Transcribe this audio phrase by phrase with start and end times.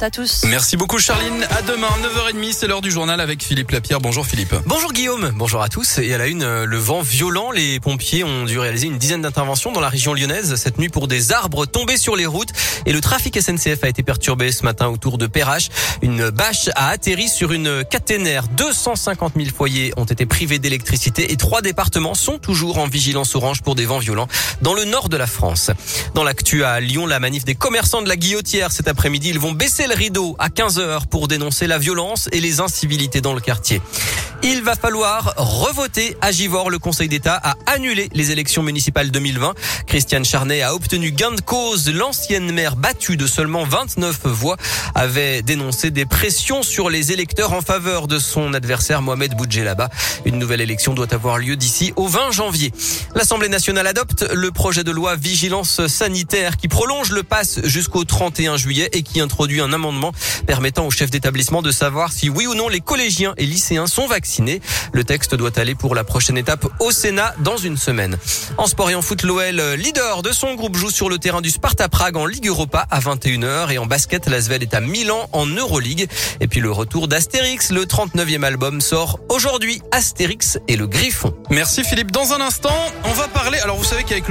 [0.00, 0.44] forte à tous.
[0.48, 1.46] Merci beaucoup Charline.
[1.50, 4.00] À demain, 9h30, c'est l'heure du journal avec Philippe Lapierre.
[4.00, 4.54] Bonjour Philippe.
[4.66, 5.98] Bonjour Guillaume, bonjour à tous.
[5.98, 7.50] Et à la une, euh, le vent violent.
[7.50, 11.06] Les pompiers ont dû réaliser une dizaine d'interventions dans la région lyonnaise cette nuit pour
[11.08, 12.50] des arbres tombés sur les routes.
[12.86, 15.68] Et le trafic SNCF a été perturbé ce matin autour de Perrache.
[16.02, 18.48] Une bâche a atterri sur une caténaire.
[18.48, 23.62] 250 000 foyers ont été privés d'électricité et trois départements sont toujours en vigilance orange
[23.62, 24.28] pour des vents violents
[24.62, 25.70] dans le nord de la France.
[26.14, 29.52] Dans l'actu à Lyon, la manif des commerçants de la Guillotière cet après-midi, ils vont
[29.52, 33.82] baisser le rideau à 15h pour dénoncer la violence et les incivilités dans le quartier.
[34.42, 36.70] Il va falloir revoter à Givor.
[36.70, 39.52] Le Conseil d'État a annulé les élections municipales 2020.
[39.86, 41.90] Christiane Charnet a obtenu gain de cause.
[41.90, 44.56] L'ancienne maire battue de seulement 29 voix
[44.94, 49.90] avait dénoncé des pressions sur les électeurs en faveur de son adversaire Mohamed Boudjelaba.
[50.24, 52.72] Une nouvelle élection doit avoir lieu d'ici au 20 janvier.
[53.14, 58.56] L'Assemblée nationale adopte le projet de loi vigilance sanitaire qui prolonge le pass jusqu'au 31
[58.56, 60.12] juillet et qui introduit un amendement
[60.46, 64.06] permettant aux chefs d'établissement de savoir si oui ou non les collégiens et lycéens sont
[64.06, 64.60] vaccinés
[64.92, 68.18] le texte doit aller pour la prochaine étape au Sénat dans une semaine.
[68.58, 71.50] En sport et en foot, l'OL, leader de son groupe, joue sur le terrain du
[71.50, 73.70] Sparta Prague en Ligue Europa à 21h.
[73.72, 76.08] Et en basket, l'Asvel est à Milan en Euroleague.
[76.40, 79.80] Et puis le retour d'Astérix, le 39e album sort aujourd'hui.
[79.92, 81.34] Astérix et le Griffon.
[81.50, 82.10] Merci Philippe.
[82.10, 82.74] Dans un instant,
[83.04, 83.58] on va parler.
[83.60, 84.28] Alors vous savez qu'avec